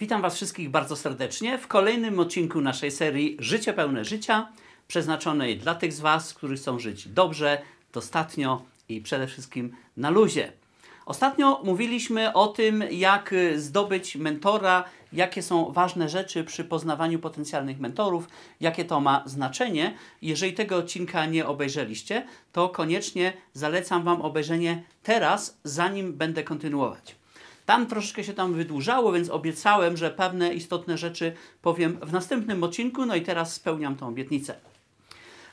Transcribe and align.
Witam 0.00 0.22
Was 0.22 0.34
wszystkich 0.34 0.70
bardzo 0.70 0.96
serdecznie 0.96 1.58
w 1.58 1.66
kolejnym 1.66 2.20
odcinku 2.20 2.60
naszej 2.60 2.90
serii 2.90 3.36
Życie 3.38 3.72
pełne 3.72 4.04
życia, 4.04 4.48
przeznaczonej 4.88 5.58
dla 5.58 5.74
tych 5.74 5.92
z 5.92 6.00
Was, 6.00 6.34
którzy 6.34 6.56
chcą 6.56 6.78
żyć 6.78 7.08
dobrze, 7.08 7.62
dostatnio 7.92 8.62
i 8.88 9.00
przede 9.00 9.26
wszystkim 9.26 9.76
na 9.96 10.10
luzie. 10.10 10.52
Ostatnio 11.06 11.60
mówiliśmy 11.64 12.32
o 12.32 12.46
tym, 12.46 12.84
jak 12.90 13.34
zdobyć 13.56 14.16
mentora, 14.16 14.84
jakie 15.12 15.42
są 15.42 15.72
ważne 15.72 16.08
rzeczy 16.08 16.44
przy 16.44 16.64
poznawaniu 16.64 17.18
potencjalnych 17.18 17.80
mentorów, 17.80 18.28
jakie 18.60 18.84
to 18.84 19.00
ma 19.00 19.22
znaczenie. 19.26 19.94
Jeżeli 20.22 20.52
tego 20.52 20.76
odcinka 20.76 21.26
nie 21.26 21.46
obejrzeliście, 21.46 22.26
to 22.52 22.68
koniecznie 22.68 23.32
zalecam 23.52 24.04
Wam 24.04 24.22
obejrzenie 24.22 24.82
teraz, 25.02 25.58
zanim 25.64 26.12
będę 26.12 26.42
kontynuować. 26.42 27.16
Tam 27.66 27.86
troszeczkę 27.86 28.24
się 28.24 28.34
tam 28.34 28.54
wydłużało, 28.54 29.12
więc 29.12 29.30
obiecałem, 29.30 29.96
że 29.96 30.10
pewne 30.10 30.54
istotne 30.54 30.98
rzeczy 30.98 31.32
powiem 31.62 31.98
w 32.02 32.12
następnym 32.12 32.64
odcinku, 32.64 33.06
no 33.06 33.14
i 33.14 33.22
teraz 33.22 33.52
spełniam 33.54 33.96
tą 33.96 34.08
obietnicę. 34.08 34.54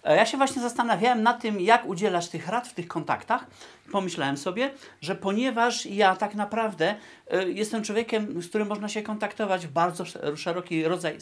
E, 0.03 0.15
ja 0.15 0.25
się 0.25 0.38
właśnie 0.38 0.61
zastanawiałem 0.61 1.23
nad 1.23 1.41
tym, 1.41 1.59
jak 1.59 1.85
udzielać 1.85 2.29
tych 2.29 2.47
rad 2.47 2.67
w 2.67 2.73
tych 2.73 2.88
kontaktach. 2.88 3.47
Pomyślałem 3.91 4.38
sobie, 4.38 4.71
że 5.02 5.15
ponieważ 5.15 5.85
ja 5.85 6.15
tak 6.15 6.35
naprawdę 6.35 6.95
y, 7.33 7.53
jestem 7.53 7.83
człowiekiem, 7.83 8.41
z 8.41 8.49
którym 8.49 8.67
można 8.67 8.89
się 8.89 9.02
kontaktować 9.02 9.67
w 9.67 9.71
bardzo 9.71 10.03
szeroki 10.35 10.83
rodzaj, 10.83 11.17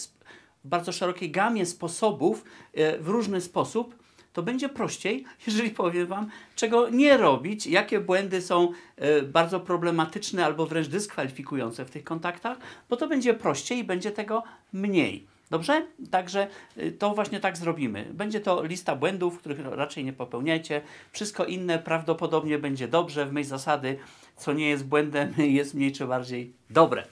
w 0.64 0.68
bardzo 0.68 0.92
szerokiej 0.92 1.32
gamie 1.32 1.66
sposobów, 1.66 2.44
y, 2.78 2.98
w 3.00 3.08
różny 3.08 3.42
sposób, 3.42 4.01
to 4.34 4.44
będzie 4.44 4.70
prościej, 4.70 5.26
jeżeli 5.48 5.70
powiem 5.70 6.08
Wam, 6.08 6.30
czego 6.56 6.90
nie 6.90 7.18
robić, 7.18 7.68
jakie 7.68 8.00
błędy 8.00 8.42
są 8.42 8.72
y, 9.20 9.22
bardzo 9.22 9.60
problematyczne 9.60 10.46
albo 10.46 10.66
wręcz 10.66 10.88
dyskwalifikujące 10.88 11.86
w 11.86 11.92
tych 11.92 12.04
kontaktach, 12.04 12.58
bo 12.90 12.98
to 12.98 13.08
będzie 13.08 13.34
prościej 13.34 13.78
i 13.78 13.84
będzie 13.84 14.12
tego 14.12 14.44
mniej. 14.74 15.28
Dobrze? 15.52 15.88
Także 16.12 16.48
y, 16.78 16.92
to 16.92 17.14
właśnie 17.14 17.40
tak 17.40 17.58
zrobimy. 17.58 18.06
Będzie 18.14 18.40
to 18.40 18.64
lista 18.64 18.96
błędów, 18.96 19.40
których 19.40 19.60
raczej 19.66 20.06
nie 20.06 20.14
popełniajcie. 20.14 20.82
Wszystko 21.12 21.46
inne 21.46 21.80
prawdopodobnie 21.80 22.60
będzie 22.60 22.88
dobrze 22.88 23.26
w 23.26 23.34
myśl 23.34 23.50
zasady, 23.50 23.98
co 24.38 24.54
nie 24.54 24.70
jest 24.70 24.86
błędem, 24.86 25.34
jest 25.60 25.74
mniej 25.74 25.92
czy 25.92 26.06
bardziej 26.06 26.54
dobre. 26.70 27.06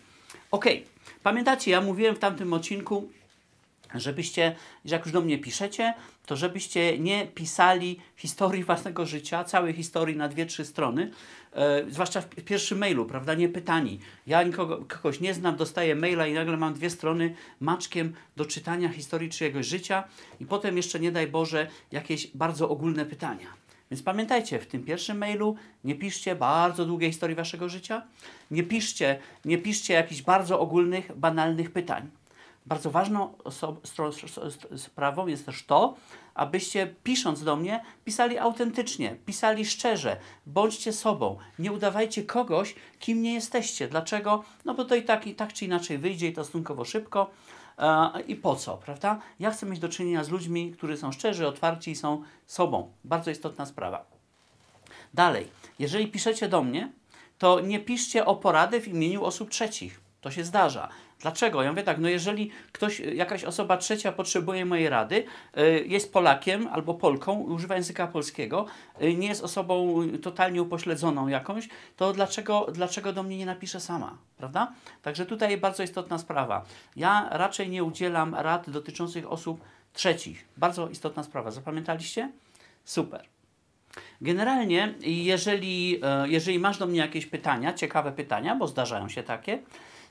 Ok. 0.52 0.66
Pamiętacie, 1.24 1.72
ja 1.72 1.82
mówiłem 1.82 2.16
w 2.16 2.20
tamtym 2.20 2.54
odcinku, 2.54 3.10
żebyście, 3.96 4.56
jak 4.86 5.06
już 5.06 5.14
do 5.14 5.22
mnie 5.22 5.38
piszecie, 5.38 5.94
to 6.26 6.36
żebyście 6.36 7.00
nie 7.00 7.28
pisali 7.28 8.00
historii 8.16 8.64
własnego 8.70 9.06
życia, 9.06 9.44
całej 9.44 9.74
historii 9.74 10.18
na 10.18 10.28
dwie, 10.28 10.46
trzy 10.46 10.66
strony, 10.66 11.12
e, 11.54 11.84
zwłaszcza 11.90 12.22
w 12.22 12.28
pierwszym 12.28 12.78
mailu, 12.78 13.06
prawda, 13.06 13.34
nie 13.34 13.50
pytani. 13.50 14.00
Ja 14.28 14.44
nikogo, 14.44 14.86
kogoś 14.88 15.20
nie 15.20 15.34
znam, 15.34 15.56
dostaję 15.56 15.96
maila 15.96 16.28
i 16.28 16.34
nagle 16.34 16.58
mam 16.58 16.74
dwie 16.74 16.90
strony 16.90 17.36
maczkiem 17.60 18.14
do 18.36 18.46
czytania 18.46 18.90
historii 18.90 19.30
czyjegoś 19.30 19.66
życia 19.66 20.04
i 20.40 20.46
potem 20.46 20.78
jeszcze, 20.78 21.00
nie 21.00 21.12
daj 21.12 21.28
Boże, 21.28 21.68
jakieś 21.92 22.28
bardzo 22.28 22.70
ogólne 22.70 23.06
pytania. 23.06 23.48
Więc 23.92 24.04
pamiętajcie, 24.04 24.60
w 24.60 24.68
tym 24.68 24.84
pierwszym 24.84 25.18
mailu 25.18 25.56
nie 25.84 25.96
piszcie 25.96 26.36
bardzo 26.36 26.86
długiej 26.86 27.12
historii 27.12 27.36
waszego 27.36 27.70
życia, 27.70 28.04
nie 28.52 28.64
piszcie, 28.64 29.20
nie 29.46 29.58
piszcie 29.58 29.94
jakichś 29.94 30.22
bardzo 30.22 30.60
ogólnych, 30.60 31.18
banalnych 31.18 31.72
pytań. 31.72 32.10
Bardzo 32.70 32.92
ważną 32.92 33.34
sprawą 34.78 35.28
jest 35.28 35.46
też 35.46 35.66
to, 35.66 35.96
abyście 36.34 36.96
pisząc 37.04 37.44
do 37.44 37.56
mnie, 37.56 37.84
pisali 38.06 38.38
autentycznie, 38.38 39.16
pisali 39.26 39.66
szczerze, 39.66 40.18
bądźcie 40.46 40.94
sobą, 40.94 41.38
nie 41.60 41.72
udawajcie 41.72 42.24
kogoś, 42.24 42.76
kim 43.00 43.22
nie 43.22 43.34
jesteście. 43.34 43.88
Dlaczego? 43.88 44.44
No 44.66 44.74
bo 44.74 44.86
to 44.86 44.96
i 44.96 45.04
tak, 45.04 45.28
i 45.28 45.36
tak 45.36 45.54
czy 45.54 45.66
inaczej 45.66 45.98
wyjdzie 45.98 46.28
i 46.28 46.34
to 46.34 46.44
stosunkowo 46.44 46.86
szybko. 46.86 47.30
E, 47.78 48.10
I 48.28 48.36
po 48.36 48.56
co, 48.56 48.78
prawda? 48.78 49.20
Ja 49.40 49.52
chcę 49.52 49.66
mieć 49.66 49.80
do 49.80 49.90
czynienia 49.90 50.24
z 50.24 50.30
ludźmi, 50.30 50.72
którzy 50.72 50.98
są 50.98 51.12
szczerzy, 51.12 51.48
otwarci 51.48 51.92
i 51.92 51.96
są 51.96 52.24
sobą. 52.48 52.92
Bardzo 53.04 53.32
istotna 53.32 53.66
sprawa. 53.66 54.06
Dalej, 55.14 55.48
jeżeli 55.80 56.08
piszecie 56.08 56.50
do 56.50 56.64
mnie, 56.64 56.92
to 57.38 57.60
nie 57.60 57.80
piszcie 57.80 58.26
o 58.26 58.36
porady 58.36 58.82
w 58.82 58.88
imieniu 58.88 59.24
osób 59.24 59.50
trzecich. 59.50 60.02
To 60.22 60.32
się 60.32 60.44
zdarza. 60.44 60.90
Dlaczego? 61.20 61.64
Ja 61.64 61.70
mówię 61.70 61.84
tak, 61.84 62.00
no 62.00 62.10
jeżeli 62.10 62.52
ktoś, 62.72 63.00
jakaś 63.00 63.44
osoba 63.44 63.78
trzecia 63.78 64.12
potrzebuje 64.12 64.66
mojej 64.66 64.90
rady, 64.90 65.26
y, 65.58 65.86
jest 65.88 66.14
Polakiem 66.14 66.68
albo 66.68 66.94
Polką, 66.94 67.40
używa 67.40 67.76
języka 67.76 68.08
polskiego, 68.08 68.66
y, 69.02 69.14
nie 69.14 69.28
jest 69.28 69.44
osobą 69.44 70.04
totalnie 70.22 70.62
upośledzoną 70.62 71.28
jakąś, 71.28 71.70
to 71.96 72.14
dlaczego, 72.14 72.68
dlaczego 72.74 73.14
do 73.14 73.24
mnie 73.24 73.38
nie 73.38 73.46
napisze 73.46 73.80
sama, 73.80 74.18
prawda? 74.38 74.74
Także 75.02 75.26
tutaj 75.26 75.58
bardzo 75.58 75.84
istotna 75.84 76.18
sprawa. 76.18 76.66
Ja 76.96 77.28
raczej 77.32 77.70
nie 77.70 77.84
udzielam 77.84 78.36
rad 78.36 78.70
dotyczących 78.70 79.32
osób 79.32 79.62
trzecich. 79.94 80.48
Bardzo 80.58 80.90
istotna 80.90 81.24
sprawa. 81.24 81.52
Zapamiętaliście? 81.52 82.32
Super. 82.86 83.26
Generalnie, 84.22 84.94
jeżeli, 85.02 86.00
e, 86.04 86.30
jeżeli 86.30 86.60
masz 86.60 86.78
do 86.78 86.88
mnie 86.88 87.00
jakieś 87.00 87.26
pytania, 87.26 87.74
ciekawe 87.74 88.12
pytania, 88.12 88.56
bo 88.56 88.68
zdarzają 88.68 89.10
się 89.10 89.24
takie, 89.24 89.60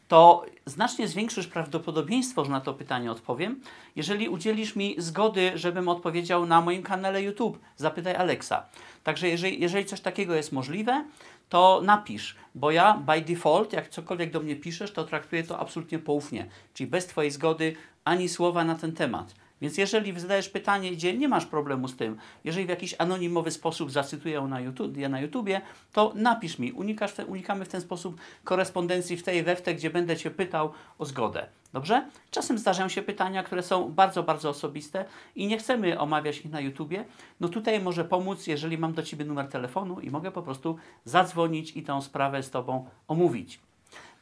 to 0.09 0.47
znacznie 0.67 1.09
zwiększysz 1.09 1.47
prawdopodobieństwo, 1.47 2.45
że 2.45 2.51
na 2.51 2.61
to 2.61 2.75
pytanie 2.75 3.13
odpowiem, 3.13 3.61
jeżeli 3.97 4.29
udzielisz 4.29 4.77
mi 4.77 4.95
zgody, 4.99 5.53
żebym 5.55 5.89
odpowiedział 5.89 6.47
na 6.47 6.61
moim 6.61 6.83
kanale 6.83 7.23
YouTube. 7.23 7.59
Zapytaj 7.77 8.15
Alexa. 8.15 8.67
Także 9.05 9.29
jeżeli, 9.29 9.61
jeżeli 9.61 9.85
coś 9.85 10.01
takiego 10.01 10.35
jest 10.35 10.53
możliwe, 10.53 11.05
to 11.49 11.81
napisz, 11.85 12.37
bo 12.55 12.71
ja 12.71 12.95
by 12.95 13.21
default, 13.21 13.73
jak 13.73 13.89
cokolwiek 13.89 14.31
do 14.31 14.41
mnie 14.41 14.57
piszesz, 14.57 14.93
to 14.93 15.05
traktuję 15.05 15.43
to 15.43 15.59
absolutnie 15.59 15.99
poufnie, 15.99 16.47
czyli 16.75 16.91
bez 16.91 17.07
Twojej 17.07 17.31
zgody 17.31 17.77
ani 18.05 18.29
słowa 18.29 18.65
na 18.65 18.75
ten 18.75 18.93
temat. 18.93 19.35
Więc 19.61 19.79
jeżeli 19.79 20.21
zadajesz 20.21 20.49
pytanie, 20.49 20.93
gdzie 20.93 21.19
nie 21.19 21.29
masz 21.29 21.47
problemu 21.47 21.89
z 21.89 21.97
tym, 21.97 22.17
jeżeli 22.45 22.67
w 22.67 22.69
jakiś 22.69 22.95
anonimowy 22.99 23.51
sposób 23.51 23.91
zacytuję 23.91 24.41
na, 24.41 24.61
YouTube, 24.61 24.97
na 24.97 25.21
YouTubie, 25.21 25.61
to 25.93 26.13
napisz 26.15 26.59
mi. 26.59 26.73
Unikasz 26.73 27.13
te, 27.13 27.27
unikamy 27.27 27.65
w 27.65 27.69
ten 27.69 27.81
sposób 27.81 28.21
korespondencji 28.45 29.17
w 29.17 29.23
tej 29.23 29.43
we 29.43 29.57
gdzie 29.75 29.91
będę 29.91 30.17
Cię 30.17 30.31
pytał 30.31 30.73
o 30.99 31.05
zgodę. 31.05 31.47
Dobrze? 31.73 32.07
Czasem 32.31 32.59
zdarzają 32.59 32.89
się 32.89 33.03
pytania, 33.03 33.43
które 33.43 33.63
są 33.63 33.93
bardzo, 33.93 34.23
bardzo 34.23 34.51
osobiste 34.51 35.05
i 35.37 35.47
nie 35.47 35.59
chcemy 35.59 35.99
omawiać 35.99 36.39
ich 36.39 36.51
na 36.51 36.61
YouTubie. 36.61 37.05
No 37.41 37.49
tutaj 37.49 37.81
może 37.81 38.05
pomóc, 38.05 38.47
jeżeli 38.47 38.79
mam 38.79 38.93
do 38.93 39.03
Ciebie 39.03 39.25
numer 39.25 39.49
telefonu 39.49 40.01
i 40.01 40.11
mogę 40.11 40.31
po 40.31 40.43
prostu 40.43 40.77
zadzwonić 41.05 41.77
i 41.77 41.83
tę 41.83 42.03
sprawę 42.03 42.43
z 42.43 42.51
Tobą 42.51 42.89
omówić. 43.09 43.61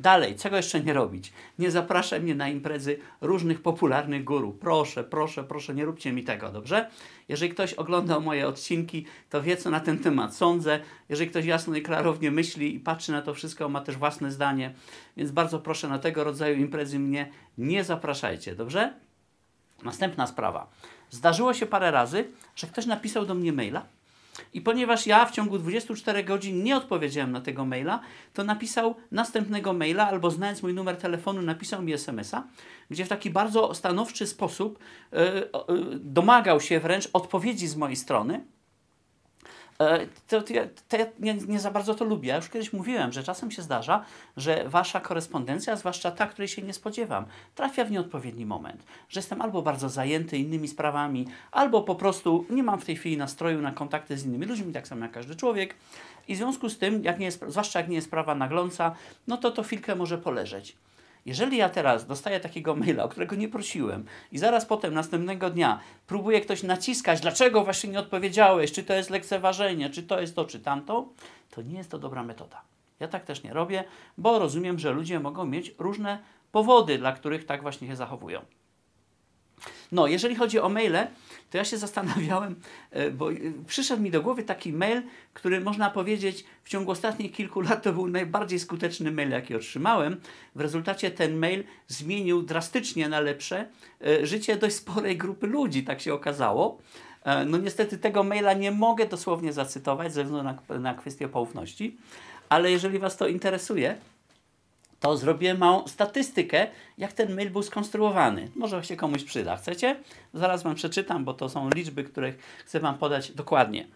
Dalej, 0.00 0.36
czego 0.36 0.56
jeszcze 0.56 0.80
nie 0.80 0.92
robić? 0.92 1.32
Nie 1.58 1.70
zapraszaj 1.70 2.20
mnie 2.20 2.34
na 2.34 2.48
imprezy 2.48 2.98
różnych 3.20 3.62
popularnych 3.62 4.24
guru. 4.24 4.52
Proszę, 4.52 5.04
proszę, 5.04 5.44
proszę, 5.44 5.74
nie 5.74 5.84
róbcie 5.84 6.12
mi 6.12 6.24
tego, 6.24 6.52
dobrze? 6.52 6.90
Jeżeli 7.28 7.52
ktoś 7.52 7.74
oglądał 7.74 8.20
moje 8.20 8.48
odcinki, 8.48 9.06
to 9.30 9.42
wie, 9.42 9.56
co 9.56 9.70
na 9.70 9.80
ten 9.80 9.98
temat 9.98 10.36
sądzę. 10.36 10.80
Jeżeli 11.08 11.30
ktoś 11.30 11.44
jasno 11.44 11.76
i 11.76 11.82
klarownie 11.82 12.30
myśli 12.30 12.74
i 12.74 12.80
patrzy 12.80 13.12
na 13.12 13.22
to 13.22 13.34
wszystko, 13.34 13.68
ma 13.68 13.80
też 13.80 13.96
własne 13.96 14.32
zdanie. 14.32 14.74
Więc 15.16 15.30
bardzo 15.30 15.58
proszę, 15.58 15.88
na 15.88 15.98
tego 15.98 16.24
rodzaju 16.24 16.56
imprezy 16.56 16.98
mnie 16.98 17.30
nie 17.58 17.84
zapraszajcie, 17.84 18.54
dobrze? 18.54 18.94
Następna 19.82 20.26
sprawa. 20.26 20.70
Zdarzyło 21.10 21.54
się 21.54 21.66
parę 21.66 21.90
razy, 21.90 22.24
że 22.56 22.66
ktoś 22.66 22.86
napisał 22.86 23.26
do 23.26 23.34
mnie 23.34 23.52
maila, 23.52 23.86
i 24.56 24.61
ponieważ 24.61 25.06
ja 25.06 25.27
w 25.27 25.31
ciągu 25.31 25.59
24 25.59 26.25
godzin 26.25 26.62
nie 26.62 26.77
odpowiedziałem 26.77 27.33
na 27.33 27.41
tego 27.41 27.65
maila, 27.65 28.00
to 28.34 28.44
napisał 28.44 28.94
następnego 29.11 29.72
maila 29.72 30.09
albo 30.09 30.31
znając 30.31 30.62
mój 30.62 30.75
numer 30.75 30.97
telefonu, 30.97 31.43
napisał 31.43 31.83
mi 31.83 31.93
SMS-a, 31.93 32.47
gdzie 32.91 33.05
w 33.05 33.09
taki 33.09 33.31
bardzo 33.31 33.75
stanowczy 33.75 34.27
sposób 34.27 34.78
yy, 35.12 35.19
yy, 35.69 35.99
domagał 36.00 36.61
się 36.61 36.81
wręcz 36.81 37.09
odpowiedzi 37.12 37.67
z 37.67 37.77
mojej 37.77 37.97
strony 37.97 38.44
E, 39.81 40.06
to, 40.28 40.42
to, 40.42 40.54
to 40.88 40.97
ja 40.97 41.06
nie, 41.20 41.34
nie, 41.34 41.60
za 41.60 41.70
bardzo 41.70 41.94
to 41.94 42.04
lubię. 42.04 42.28
Ja 42.28 42.37
już 42.37 42.48
kiedyś 42.48 42.72
mówiłem, 42.72 43.12
że 43.12 43.22
czasem 43.22 43.50
się 43.50 43.62
zdarza, 43.62 44.04
że 44.37 44.69
wasza 44.69 45.00
korespondencja, 45.00 45.76
zwłaszcza 45.76 46.10
ta, 46.10 46.26
której 46.26 46.48
się 46.48 46.62
nie 46.62 46.72
spodziewam, 46.72 47.26
trafia 47.55 47.84
w 47.84 47.90
nieodpowiedni 47.90 48.46
moment. 48.46 48.82
Że 49.08 49.20
jestem 49.20 49.43
albo 49.43 49.62
bardzo 49.62 49.88
zajęty 49.88 50.38
innymi 50.38 50.69
sprawami, 50.69 51.26
albo 51.52 51.82
po 51.82 51.94
prostu 51.94 52.46
nie 52.50 52.62
mam 52.62 52.81
w 52.81 52.84
tej 52.84 52.96
chwili 52.96 53.17
nastroju 53.17 53.62
na 53.62 53.73
kontakty 53.73 54.19
z 54.19 54.26
innymi 54.26 54.46
ludźmi, 54.46 54.73
tak 54.73 54.88
samo 54.88 55.02
jak 55.02 55.12
każdy 55.12 55.37
człowiek. 55.37 55.75
I 56.28 56.34
w 56.34 56.38
związku 56.38 56.69
z 56.69 56.78
tym, 56.78 57.05
jak 57.05 57.19
nie 57.19 57.26
jest, 57.26 57.44
zwłaszcza 57.49 57.78
jak 57.78 57.88
nie 57.88 57.96
jest 57.96 58.06
sprawa 58.06 58.34
nagląca, 58.34 58.94
no 59.26 59.37
to 59.37 59.50
to 59.50 59.62
chwilkę 59.62 59.94
może 59.94 60.19
poleżeć. 60.19 60.76
Jeżeli 61.26 61.56
ja 61.56 61.69
teraz 61.69 62.06
dostaję 62.06 62.40
takiego 62.40 62.76
maila, 62.76 63.05
o 63.05 63.08
którego 63.08 63.37
nie 63.37 63.49
prosiłem 63.49 64.05
i 64.32 64.38
zaraz 64.38 64.67
potem, 64.67 64.94
następnego 64.94 65.50
dnia 65.50 65.81
próbuje 66.06 66.40
ktoś 66.40 66.62
naciskać, 66.62 67.20
dlaczego 67.20 67.64
właśnie 67.64 67.90
nie 67.90 67.99
odpowiedziałeś, 67.99 68.73
czy 68.73 68.82
to 68.82 68.94
jest 68.94 69.11
lekceważenie, 69.11 69.90
czy 69.90 70.02
to 70.02 70.20
jest 70.20 70.37
to, 70.37 70.44
czy 70.44 70.61
tamto, 70.61 71.08
to 71.50 71.62
nie 71.62 71.78
jest 71.78 71.90
to 71.90 71.99
dobra 71.99 72.23
metoda. 72.23 72.62
Ja 73.00 73.08
tak 73.08 73.25
też 73.25 73.43
nie 73.43 73.52
robię, 73.52 73.84
bo 74.19 74.38
rozumiem, 74.38 74.78
że 74.78 74.90
ludzie 74.90 75.20
mogą 75.20 75.46
mieć 75.46 75.75
różne 75.78 76.19
powody, 76.52 76.99
dla 76.99 77.12
których 77.12 77.46
tak 77.46 77.62
właśnie 77.62 77.88
się 77.88 77.96
zachowują. 77.96 78.40
No, 79.93 80.06
jeżeli 80.06 80.35
chodzi 80.35 80.58
o 80.61 80.69
maile, 80.69 81.06
to 81.50 81.58
ja 81.58 81.64
się 81.64 81.79
zastanawiałem, 81.87 82.55
e, 82.91 83.11
bo 83.11 83.32
e, 83.32 83.37
przyszedł 83.67 84.03
mi 84.03 84.11
do 84.11 84.23
głowy 84.23 84.43
taki 84.43 84.73
mail, 84.73 85.03
który 85.35 85.61
można 85.61 85.91
powiedzieć 85.91 86.44
w 86.64 86.69
ciągu 86.69 86.91
ostatnich 86.91 87.32
kilku 87.32 87.61
lat 87.61 87.82
to 87.82 87.93
był 87.93 88.08
najbardziej 88.08 88.58
skuteczny 88.58 89.11
mail, 89.11 89.31
jaki 89.31 89.55
otrzymałem. 89.55 90.20
W 90.55 90.61
rezultacie 90.61 91.11
ten 91.11 91.37
mail 91.37 91.64
zmienił 91.88 92.43
drastycznie 92.43 93.08
na 93.08 93.20
lepsze 93.20 93.69
e, 94.06 94.26
życie 94.26 94.56
dość 94.56 94.76
sporej 94.76 95.17
grupy 95.17 95.47
ludzi, 95.47 95.85
tak 95.85 96.00
się 96.00 96.14
okazało. 96.14 96.79
No 97.47 97.59
niestety 97.59 97.99
tego 97.99 98.23
maila 98.23 98.52
nie 98.52 98.70
mogę 98.70 99.06
dosłownie 99.06 99.52
zacytować 99.52 100.14
ze 100.14 100.25
względu 100.25 100.59
na, 100.69 100.79
na 100.79 100.94
kwestię 100.94 101.29
poufności, 101.29 101.97
ale 102.49 102.70
jeżeli 102.70 102.99
Was 102.99 103.17
to 103.17 103.29
interesuje, 103.29 103.97
to 105.00 105.16
zrobiłem 105.16 105.58
małą 105.58 105.88
statystykę, 105.88 106.66
jak 106.98 107.12
ten 107.12 107.34
mail 107.34 107.50
był 107.50 107.62
skonstruowany. 107.62 108.48
Może 108.54 108.84
się 108.84 108.96
komuś 108.96 109.25
przyda. 109.25 109.56
Chcecie? 109.56 109.96
Zaraz 110.34 110.62
Wam 110.62 110.75
przeczytam, 110.75 111.25
bo 111.25 111.34
to 111.34 111.48
są 111.48 111.70
liczby, 111.70 112.04
które 112.04 112.32
chcę 112.64 112.81
Wam 112.81 112.98
podać 112.98 113.32
dokładnie. 113.32 113.87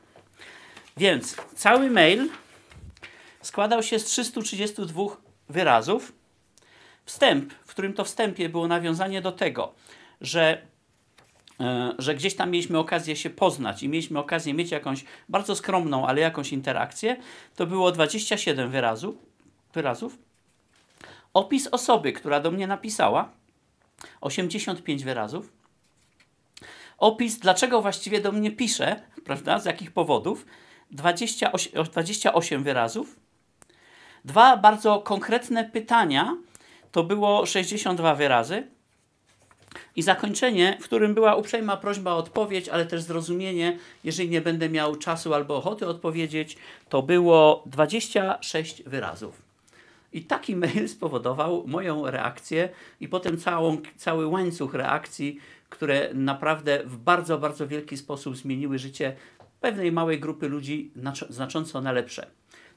Więc 0.97 1.37
cały 1.55 1.91
mail 1.91 2.29
składał 3.43 3.83
się 3.83 3.99
z 3.99 4.05
332 4.05 5.03
wyrazów. 5.49 6.13
Wstęp, 7.05 7.53
w 7.53 7.71
którym 7.71 7.93
to 7.93 8.05
wstępie 8.05 8.49
było 8.49 8.69
nawiązanie 8.69 9.23
do 9.23 9.33
tego, 9.33 9.75
że, 10.21 10.63
e, 11.61 11.95
że 11.99 12.15
gdzieś 12.15 12.35
tam 12.35 12.51
mieliśmy 12.51 12.79
okazję 12.79 13.17
się 13.17 13.31
poznać 13.31 13.83
i 13.83 13.89
mieliśmy 13.89 14.19
okazję 14.19 14.55
mieć 14.55 14.71
jakąś 14.71 15.05
bardzo 15.29 15.57
skromną, 15.57 16.07
ale 16.07 16.21
jakąś 16.21 16.53
interakcję, 16.53 17.17
to 17.57 17.67
było 17.67 17.93
27 17.93 18.71
wyrazów. 18.71 19.15
wyrazów 19.75 20.30
Opis 21.35 21.67
osoby, 21.67 22.13
która 22.13 22.41
do 22.41 22.51
mnie 22.51 22.67
napisała, 22.67 23.31
85 24.21 25.05
wyrazów. 25.05 25.53
Opis, 26.99 27.39
dlaczego 27.39 27.83
właściwie 27.83 28.21
do 28.21 28.33
mnie 28.33 28.51
pisze, 28.51 29.03
prawda, 29.27 29.59
z 29.59 29.65
jakich 29.65 29.93
powodów, 29.93 30.47
28, 30.91 31.85
28 31.85 32.63
wyrazów. 32.63 33.17
Dwa 34.25 34.57
bardzo 34.57 35.01
konkretne 35.01 35.65
pytania, 35.65 36.37
to 36.93 37.05
było 37.05 37.47
62 37.47 38.15
wyrazy. 38.15 38.67
I 39.97 40.03
zakończenie, 40.03 40.79
w 40.81 40.85
którym 40.85 41.15
była 41.15 41.35
uprzejma 41.35 41.77
prośba 41.77 42.13
o 42.13 42.17
odpowiedź, 42.17 42.69
ale 42.69 42.87
też 42.87 43.03
zrozumienie, 43.03 43.79
jeżeli 44.05 44.29
nie 44.29 44.41
będę 44.41 44.69
miał 44.69 44.97
czasu 44.97 45.35
albo 45.35 45.57
ochoty 45.57 45.87
odpowiedzieć, 45.87 46.57
to 46.89 47.03
było 47.03 47.63
26 47.67 48.83
wyrazów. 48.83 49.50
I 50.13 50.25
taki 50.25 50.57
mail 50.57 50.89
spowodował 50.89 51.65
moją 51.67 52.11
reakcję 52.11 52.69
i 53.01 53.09
potem 53.09 53.39
całą, 53.39 53.79
cały 53.97 54.27
łańcuch 54.27 54.75
reakcji, 54.75 55.41
które 55.69 56.15
naprawdę 56.15 56.83
w 56.85 56.97
bardzo, 56.97 57.39
bardzo 57.39 57.69
wielki 57.69 57.97
sposób 57.97 58.37
zmieniły 58.37 58.79
życie 58.79 59.17
pewnej 59.61 59.93
małej 59.93 60.21
grupy 60.21 60.49
ludzi 60.49 60.93
znacząco 61.29 61.81
na 61.81 61.93
lepsze. 61.93 62.27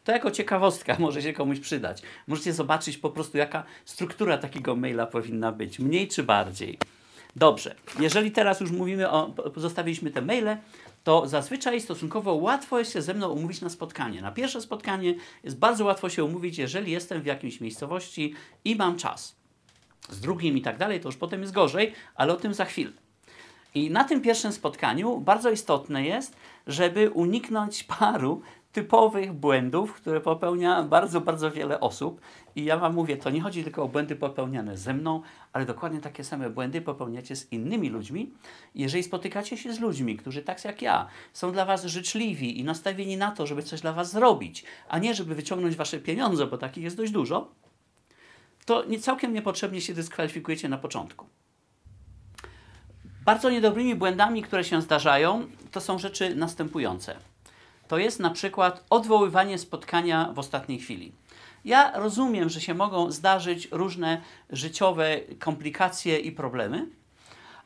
To 0.03 0.11
jako 0.11 0.31
ciekawostka 0.31 0.95
może 0.99 1.21
się 1.21 1.33
komuś 1.33 1.59
przydać. 1.59 2.01
Możecie 2.27 2.53
zobaczyć 2.53 2.97
po 2.97 3.09
prostu, 3.09 3.37
jaka 3.37 3.63
struktura 3.85 4.37
takiego 4.37 4.75
maila 4.75 5.05
powinna 5.05 5.51
być, 5.51 5.79
mniej 5.79 6.07
czy 6.07 6.23
bardziej. 6.23 6.77
Dobrze, 7.35 7.75
jeżeli 7.99 8.31
teraz 8.31 8.61
już 8.61 8.71
mówimy 8.71 9.09
o, 9.09 9.33
zostawiliśmy 9.55 10.11
te 10.11 10.21
maile, 10.21 10.57
to 11.03 11.27
zazwyczaj 11.27 11.81
stosunkowo 11.81 12.33
łatwo 12.33 12.79
jest 12.79 12.93
się 12.93 13.01
ze 13.01 13.13
mną 13.13 13.29
umówić 13.29 13.61
na 13.61 13.69
spotkanie. 13.69 14.21
Na 14.21 14.31
pierwsze 14.31 14.61
spotkanie 14.61 15.15
jest 15.43 15.59
bardzo 15.59 15.85
łatwo 15.85 16.09
się 16.09 16.23
umówić, 16.23 16.57
jeżeli 16.57 16.91
jestem 16.91 17.21
w 17.21 17.25
jakiejś 17.25 17.61
miejscowości 17.61 18.33
i 18.65 18.75
mam 18.75 18.97
czas. 18.97 19.35
Z 20.09 20.19
drugim 20.19 20.57
i 20.57 20.61
tak 20.61 20.77
dalej, 20.77 20.99
to 20.99 21.07
już 21.07 21.17
potem 21.17 21.41
jest 21.41 21.53
gorzej, 21.53 21.93
ale 22.15 22.33
o 22.33 22.35
tym 22.35 22.53
za 22.53 22.65
chwilę. 22.65 22.91
I 23.75 23.91
na 23.91 24.03
tym 24.03 24.21
pierwszym 24.21 24.51
spotkaniu 24.51 25.19
bardzo 25.19 25.51
istotne 25.51 26.05
jest, 26.05 26.35
żeby 26.67 27.09
uniknąć 27.09 27.83
paru 27.83 28.41
typowych 28.73 29.33
błędów, 29.33 29.93
które 29.93 30.21
popełnia 30.21 30.83
bardzo, 30.83 31.21
bardzo 31.21 31.51
wiele 31.51 31.79
osób. 31.79 32.21
I 32.55 32.65
ja 32.65 32.77
Wam 32.77 32.93
mówię, 32.93 33.17
to 33.17 33.29
nie 33.29 33.41
chodzi 33.41 33.63
tylko 33.63 33.83
o 33.83 33.87
błędy 33.87 34.15
popełniane 34.15 34.77
ze 34.77 34.93
mną, 34.93 35.21
ale 35.53 35.65
dokładnie 35.65 35.99
takie 35.99 36.23
same 36.23 36.49
błędy 36.49 36.81
popełniacie 36.81 37.35
z 37.35 37.51
innymi 37.51 37.89
ludźmi. 37.89 38.33
Jeżeli 38.75 39.03
spotykacie 39.03 39.57
się 39.57 39.73
z 39.73 39.79
ludźmi, 39.79 40.17
którzy 40.17 40.41
tak 40.41 40.65
jak 40.65 40.81
ja 40.81 41.07
są 41.33 41.51
dla 41.51 41.65
Was 41.65 41.85
życzliwi 41.85 42.59
i 42.59 42.63
nastawieni 42.63 43.17
na 43.17 43.31
to, 43.31 43.47
żeby 43.47 43.63
coś 43.63 43.81
dla 43.81 43.93
Was 43.93 44.11
zrobić, 44.11 44.63
a 44.89 44.99
nie 44.99 45.13
żeby 45.13 45.35
wyciągnąć 45.35 45.75
Wasze 45.75 45.99
pieniądze, 45.99 46.47
bo 46.47 46.57
takich 46.57 46.83
jest 46.83 46.97
dość 46.97 47.11
dużo, 47.11 47.51
to 48.65 48.85
nie, 48.85 48.99
całkiem 48.99 49.33
niepotrzebnie 49.33 49.81
się 49.81 49.93
dyskwalifikujecie 49.93 50.69
na 50.69 50.77
początku. 50.77 51.25
Bardzo 53.25 53.49
niedobrymi 53.49 53.95
błędami, 53.95 54.43
które 54.43 54.63
się 54.63 54.81
zdarzają, 54.81 55.47
to 55.71 55.81
są 55.81 55.99
rzeczy 55.99 56.35
następujące 56.35 57.32
to 57.87 57.97
jest 57.97 58.19
na 58.19 58.29
przykład 58.29 58.83
odwoływanie 58.89 59.57
spotkania 59.57 60.31
w 60.33 60.39
ostatniej 60.39 60.79
chwili. 60.79 61.11
Ja 61.65 61.91
rozumiem, 61.99 62.49
że 62.49 62.61
się 62.61 62.73
mogą 62.73 63.11
zdarzyć 63.11 63.67
różne 63.71 64.21
życiowe 64.49 65.19
komplikacje 65.39 66.19
i 66.19 66.31
problemy, 66.31 66.87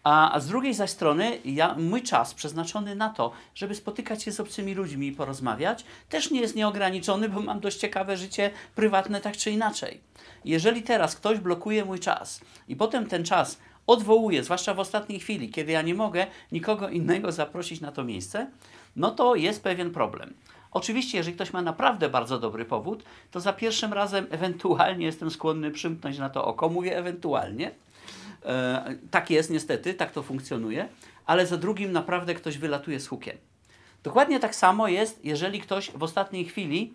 a, 0.03 0.31
a 0.31 0.39
z 0.39 0.47
drugiej 0.47 0.73
zaś 0.73 0.89
strony 0.89 1.37
ja, 1.45 1.75
mój 1.77 2.03
czas 2.03 2.33
przeznaczony 2.33 2.95
na 2.95 3.09
to, 3.09 3.31
żeby 3.55 3.75
spotykać 3.75 4.23
się 4.23 4.31
z 4.31 4.39
obcymi 4.39 4.73
ludźmi 4.73 5.07
i 5.07 5.11
porozmawiać, 5.11 5.85
też 6.09 6.31
nie 6.31 6.41
jest 6.41 6.55
nieograniczony, 6.55 7.29
bo 7.29 7.41
mam 7.41 7.59
dość 7.59 7.77
ciekawe 7.77 8.17
życie 8.17 8.51
prywatne 8.75 9.21
tak 9.21 9.37
czy 9.37 9.51
inaczej. 9.51 10.01
Jeżeli 10.45 10.83
teraz 10.83 11.15
ktoś 11.15 11.39
blokuje 11.39 11.85
mój 11.85 11.99
czas 11.99 12.41
i 12.67 12.75
potem 12.75 13.07
ten 13.07 13.25
czas 13.25 13.57
odwołuje, 13.87 14.43
zwłaszcza 14.43 14.73
w 14.73 14.79
ostatniej 14.79 15.19
chwili, 15.19 15.49
kiedy 15.49 15.71
ja 15.71 15.81
nie 15.81 15.95
mogę 15.95 16.27
nikogo 16.51 16.89
innego 16.89 17.31
zaprosić 17.31 17.81
na 17.81 17.91
to 17.91 18.03
miejsce, 18.03 18.47
no 18.97 19.11
to 19.11 19.35
jest 19.35 19.63
pewien 19.63 19.91
problem. 19.91 20.33
Oczywiście, 20.71 21.17
jeżeli 21.17 21.35
ktoś 21.35 21.53
ma 21.53 21.61
naprawdę 21.61 22.09
bardzo 22.09 22.39
dobry 22.39 22.65
powód, 22.65 23.03
to 23.31 23.39
za 23.39 23.53
pierwszym 23.53 23.93
razem 23.93 24.27
ewentualnie 24.37 25.05
jestem 25.05 25.31
skłonny 25.31 25.71
przymknąć 25.71 26.17
na 26.17 26.29
to 26.29 26.45
oko. 26.45 26.69
Mówię 26.69 26.97
ewentualnie. 26.97 27.71
E, 28.45 28.95
tak 29.11 29.29
jest 29.29 29.49
niestety, 29.49 29.93
tak 29.93 30.11
to 30.11 30.23
funkcjonuje, 30.23 30.87
ale 31.25 31.47
za 31.47 31.57
drugim 31.57 31.91
naprawdę 31.91 32.33
ktoś 32.33 32.57
wylatuje 32.57 32.99
z 32.99 33.07
hukiem. 33.07 33.37
Dokładnie 34.03 34.39
tak 34.39 34.55
samo 34.55 34.87
jest, 34.87 35.25
jeżeli 35.25 35.61
ktoś 35.61 35.91
w 35.91 36.03
ostatniej 36.03 36.45
chwili 36.45 36.93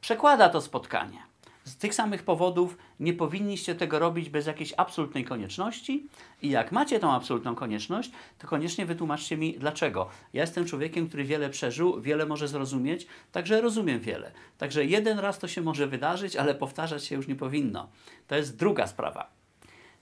przekłada 0.00 0.48
to 0.48 0.60
spotkanie. 0.60 1.18
Z 1.64 1.76
tych 1.76 1.94
samych 1.94 2.22
powodów 2.22 2.78
nie 3.00 3.12
powinniście 3.12 3.74
tego 3.74 3.98
robić 3.98 4.30
bez 4.30 4.46
jakiejś 4.46 4.74
absolutnej 4.76 5.24
konieczności. 5.24 6.08
I 6.42 6.50
jak 6.50 6.72
macie 6.72 7.00
tą 7.00 7.12
absolutną 7.12 7.54
konieczność, 7.54 8.10
to 8.38 8.48
koniecznie 8.48 8.86
wytłumaczcie 8.86 9.36
mi 9.36 9.58
dlaczego. 9.58 10.08
Ja 10.32 10.40
jestem 10.40 10.64
człowiekiem, 10.64 11.08
który 11.08 11.24
wiele 11.24 11.50
przeżył, 11.50 12.00
wiele 12.00 12.26
może 12.26 12.48
zrozumieć, 12.48 13.06
także 13.32 13.60
rozumiem 13.60 14.00
wiele. 14.00 14.32
Także 14.58 14.84
jeden 14.84 15.18
raz 15.18 15.38
to 15.38 15.48
się 15.48 15.60
może 15.60 15.86
wydarzyć, 15.86 16.36
ale 16.36 16.54
powtarzać 16.54 17.04
się 17.04 17.14
już 17.14 17.28
nie 17.28 17.36
powinno. 17.36 17.88
To 18.26 18.36
jest 18.36 18.56
druga 18.56 18.86
sprawa. 18.86 19.30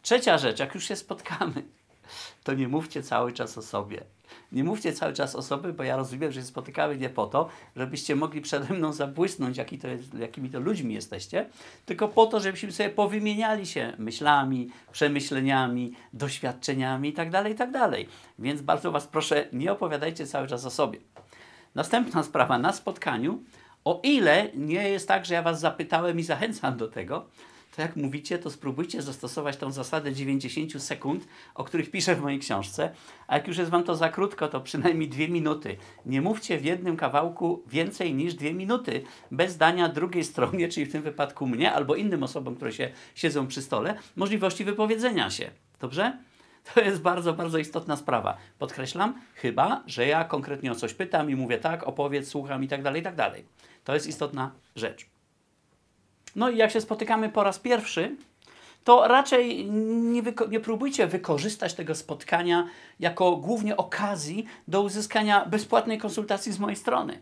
Trzecia 0.03 0.39
rzecz, 0.39 0.59
jak 0.59 0.75
już 0.75 0.89
się 0.89 0.97
spotkamy, 0.97 1.63
to 2.45 2.55
nie 2.55 2.69
mówcie 2.69 3.03
cały 3.03 3.33
czas 3.33 3.59
o 3.59 3.63
sobie. 3.63 4.05
Nie 4.53 4.65
mówcie 4.65 4.93
cały 4.93 5.13
czas 5.13 5.35
o 5.35 5.43
sobie, 5.43 5.73
bo 5.73 5.83
ja 5.83 5.97
rozumiem, 5.97 6.33
że 6.33 6.41
się 6.41 6.47
spotykamy 6.47 6.97
nie 6.97 7.11
po 7.11 7.27
to, 7.27 7.49
żebyście 7.77 8.17
mogli 8.17 8.41
przede 8.41 8.75
mną 8.75 8.93
zabłysnąć, 8.93 9.57
jaki 9.57 9.79
to 9.79 9.89
jest, 9.89 10.15
jakimi 10.15 10.51
to 10.51 10.61
ludźmi 10.61 10.95
jesteście, 10.95 11.47
tylko 11.87 12.09
po 12.09 12.27
to, 12.27 12.41
żebyśmy 12.41 12.73
sobie 12.73 12.91
powymieniali 12.91 13.67
się 13.67 13.93
myślami, 13.99 14.71
przemyśleniami, 14.93 15.93
doświadczeniami 16.13 17.09
itd., 17.09 17.31
tak 17.31 17.49
itd. 17.49 17.73
Tak 17.73 17.93
Więc 18.39 18.63
bardzo 18.63 18.93
Was 18.93 19.07
proszę, 19.07 19.49
nie 19.53 19.73
opowiadajcie 19.73 20.27
cały 20.27 20.49
czas 20.49 20.65
o 20.65 20.71
sobie. 20.71 20.99
Następna 21.75 22.23
sprawa, 22.23 22.59
na 22.59 22.73
spotkaniu, 22.73 23.43
o 23.85 24.01
ile 24.03 24.49
nie 24.55 24.89
jest 24.89 25.09
tak, 25.09 25.27
że 25.27 25.35
ja 25.35 25.43
Was 25.43 25.61
zapytałem 25.61 26.19
i 26.19 26.23
zachęcam 26.23 26.77
do 26.77 26.89
tego, 26.89 27.27
to 27.77 27.83
jak 27.83 27.97
mówicie, 27.97 28.39
to 28.39 28.51
spróbujcie 28.51 29.03
zastosować 29.03 29.57
tą 29.57 29.73
zasadę 29.73 30.13
90 30.13 30.83
sekund, 30.83 31.29
o 31.55 31.65
których 31.65 31.91
piszę 31.91 32.15
w 32.17 32.21
mojej 32.21 32.39
książce, 32.39 32.91
a 33.27 33.35
jak 33.37 33.49
już 33.49 33.57
jest 33.57 33.71
Wam 33.71 33.85
to 33.85 33.97
za 33.97 34.09
krótko, 34.09 34.49
to 34.49 34.61
przynajmniej 34.61 35.09
dwie 35.09 35.29
minuty. 35.29 35.77
Nie 36.07 36.21
mówcie 36.21 36.59
w 36.59 36.65
jednym 36.65 36.97
kawałku 36.97 37.63
więcej 37.67 38.15
niż 38.15 38.35
dwie 38.35 38.55
minuty, 38.55 39.03
bez 39.31 39.57
dania 39.57 39.89
drugiej 39.89 40.25
stronie, 40.25 40.69
czyli 40.69 40.87
w 40.87 40.93
tym 40.93 41.03
wypadku 41.03 41.47
mnie 41.47 41.73
albo 41.73 41.95
innym 41.95 42.23
osobom, 42.23 42.57
które 42.57 42.73
się 42.73 42.91
siedzą 43.15 43.47
przy 43.47 43.63
stole, 43.63 43.95
możliwości 44.17 44.65
wypowiedzenia 44.65 45.31
się. 45.31 45.51
Dobrze? 45.81 46.19
To 46.75 46.81
jest 46.81 47.03
bardzo, 47.03 47.33
bardzo 47.33 47.59
istotna 47.59 47.97
sprawa. 47.97 48.37
Podkreślam, 48.59 49.21
chyba, 49.35 49.83
że 49.87 50.07
ja 50.07 50.25
konkretnie 50.25 50.73
o 50.73 50.75
coś 50.75 50.95
pytam 50.95 51.31
i 51.31 51.37
mówię 51.37 51.59
tak, 51.59 51.83
opowiedz, 51.83 52.29
słucham 52.29 52.65
i 52.65 52.69
tak 52.69 52.83
dalej, 52.83 53.01
i 53.01 53.05
tak 53.05 53.15
dalej. 53.15 53.45
To 53.85 53.95
jest 53.95 54.07
istotna 54.07 54.51
rzecz. 54.77 55.12
No 56.37 56.51
i 56.51 56.57
jak 56.57 56.71
się 56.71 56.81
spotykamy 56.81 57.29
po 57.29 57.45
raz 57.45 57.59
pierwszy, 57.59 58.17
to 58.85 59.09
raczej 59.09 59.71
nie, 59.71 60.23
nie, 60.49 60.61
próbujcie 60.61 61.07
wykorzystać 61.07 61.75
tego 61.75 61.95
spotkania 61.95 62.69
jako 63.01 63.37
głównie 63.37 63.77
okazji 63.77 64.47
do 64.69 64.83
uzyskania 64.83 65.47
bezpłatnej 65.47 65.99
konsultacji 65.99 66.53
z 66.53 66.59
mojej 66.59 66.77
strony. 66.77 67.21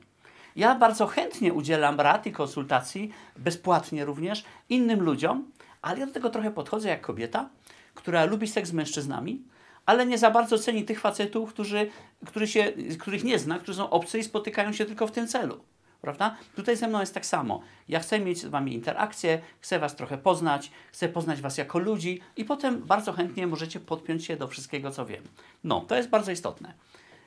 Ja 0.56 0.74
bardzo 0.74 1.06
chętnie 1.06 1.52
udzielam 1.52 2.00
rad 2.00 2.26
i 2.26 2.32
konsultacji, 2.32 3.10
bezpłatnie 3.36 4.04
również, 4.04 4.44
innym 4.68 5.02
ludziom, 5.02 5.50
ale 5.82 5.98
ja 5.98 6.06
do 6.06 6.12
tego 6.12 6.30
trochę 6.30 6.50
podchodzę 6.50 6.88
jak 6.88 7.00
kobieta, 7.00 7.48
która 7.94 8.24
lubi 8.24 8.48
seks 8.48 8.68
z 8.68 8.72
mężczyznami, 8.72 9.42
ale 9.86 10.06
nie 10.06 10.18
za 10.18 10.30
bardzo 10.30 10.58
ceni 10.58 10.84
tych 10.84 11.00
facetów, 11.00 11.52
którzy, 11.52 11.90
którzy 12.26 12.46
się, 12.46 12.72
których 13.00 13.24
nie 13.24 13.38
zna, 13.38 13.58
którzy 13.58 13.78
są 13.78 13.90
obcy 13.90 14.18
i 14.18 14.24
spotykają 14.24 14.72
się 14.72 14.84
tylko 14.84 15.06
w 15.06 15.12
tym 15.12 15.28
celu. 15.28 15.60
Prawda? 16.00 16.36
Tutaj 16.56 16.76
ze 16.76 16.88
mną 16.88 17.00
jest 17.00 17.14
tak 17.14 17.26
samo. 17.26 17.62
Ja 17.88 18.00
chcę 18.00 18.20
mieć 18.20 18.38
z 18.38 18.46
Wami 18.46 18.74
interakcję, 18.74 19.40
chcę 19.60 19.78
Was 19.78 19.96
trochę 19.96 20.18
poznać, 20.18 20.70
chcę 20.92 21.08
poznać 21.08 21.40
Was 21.40 21.58
jako 21.58 21.78
ludzi 21.78 22.20
i 22.36 22.44
potem 22.44 22.82
bardzo 22.82 23.12
chętnie 23.12 23.46
możecie 23.46 23.80
podpiąć 23.80 24.24
się 24.24 24.36
do 24.36 24.48
wszystkiego, 24.48 24.90
co 24.90 25.06
wiem. 25.06 25.24
No, 25.64 25.80
to 25.80 25.96
jest 25.96 26.08
bardzo 26.08 26.32
istotne. 26.32 26.74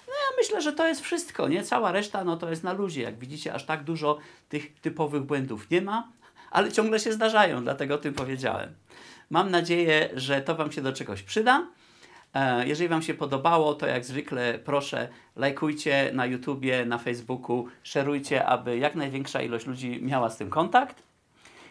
No 0.07 0.13
ja 0.13 0.37
myślę, 0.37 0.61
że 0.61 0.73
to 0.73 0.87
jest 0.87 1.01
wszystko, 1.01 1.47
nie? 1.47 1.63
Cała 1.63 1.91
reszta, 1.91 2.23
no 2.23 2.37
to 2.37 2.49
jest 2.49 2.63
na 2.63 2.73
luzie. 2.73 3.01
Jak 3.01 3.19
widzicie, 3.19 3.53
aż 3.53 3.65
tak 3.65 3.83
dużo 3.83 4.17
tych 4.49 4.79
typowych 4.79 5.23
błędów 5.23 5.69
nie 5.69 5.81
ma, 5.81 6.07
ale 6.51 6.71
ciągle 6.71 6.99
się 6.99 7.13
zdarzają, 7.13 7.63
dlatego 7.63 7.95
o 7.95 7.97
tym 7.97 8.13
powiedziałem. 8.13 8.73
Mam 9.29 9.51
nadzieję, 9.51 10.09
że 10.15 10.41
to 10.41 10.55
Wam 10.55 10.71
się 10.71 10.81
do 10.81 10.93
czegoś 10.93 11.23
przyda. 11.23 11.67
E, 12.33 12.67
jeżeli 12.67 12.89
Wam 12.89 13.01
się 13.01 13.13
podobało, 13.13 13.73
to 13.73 13.87
jak 13.87 14.05
zwykle 14.05 14.59
proszę 14.59 15.09
lajkujcie 15.35 16.11
na 16.13 16.25
YouTubie, 16.25 16.85
na 16.85 16.97
Facebooku, 16.97 17.67
szerujcie, 17.83 18.45
aby 18.45 18.77
jak 18.77 18.95
największa 18.95 19.41
ilość 19.41 19.65
ludzi 19.65 19.99
miała 20.01 20.29
z 20.29 20.37
tym 20.37 20.49
kontakt. 20.49 21.03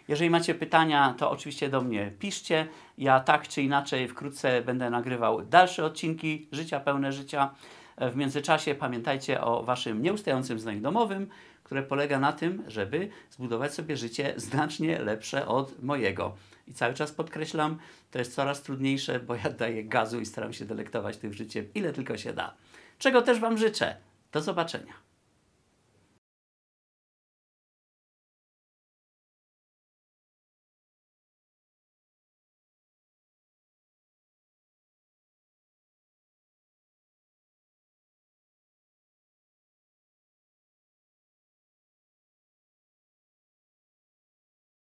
Jeżeli 0.09 0.31
macie 0.31 0.55
pytania, 0.55 1.15
to 1.19 1.31
oczywiście 1.31 1.69
do 1.69 1.81
mnie 1.81 2.13
piszcie. 2.19 2.67
Ja 2.99 3.21
tak 3.21 3.49
czy 3.49 3.63
inaczej 3.63 4.09
wkrótce 4.09 4.63
będę 4.63 4.91
nagrywał 4.91 5.43
dalsze 5.43 5.85
odcinki 5.85 6.49
Życia 6.53 6.81
pełne 6.81 7.13
życia. 7.13 7.51
E, 7.97 8.11
w 8.11 8.17
międzyczasie 8.17 8.75
pamiętajcie 8.75 9.41
o 9.41 9.63
Waszym 9.63 10.03
nieustającym 10.03 10.59
zdaniu 10.59 10.81
domowym, 10.81 11.29
które 11.65 11.83
polega 11.83 12.19
na 12.19 12.33
tym, 12.33 12.63
żeby 12.67 13.09
zbudować 13.31 13.75
sobie 13.75 13.97
życie 13.97 14.35
znacznie 14.37 14.99
lepsze 14.99 15.47
od 15.47 15.83
mojego. 15.83 16.35
I 16.67 16.75
cały 16.75 16.95
czas 16.95 17.13
podkreślam, 17.13 17.79
to 18.11 18.19
jest 18.19 18.35
coraz 18.35 18.63
trudniejsze, 18.63 19.21
bo 19.21 19.35
ja 19.35 19.51
daję 19.51 19.85
gazu 19.85 20.21
i 20.21 20.27
staram 20.27 20.53
się 20.53 20.65
delektować 20.65 21.17
tym 21.17 21.33
życiem, 21.33 21.67
ile 21.75 21.93
tylko 21.93 22.17
się 22.17 22.33
da. 22.33 22.55
Czego 22.99 23.23
też 23.23 23.41
Wam 23.41 23.59
życzę. 23.59 23.97
Do 24.33 24.41
zobaczenia. 24.41 25.12